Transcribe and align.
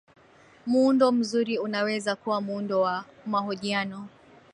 muundo 0.65 1.11
mzuri 1.11 1.57
unaweza 1.59 2.15
kuwa 2.15 2.41
muundo 2.41 2.81
wa 2.81 3.05
mahojiano 3.25 4.07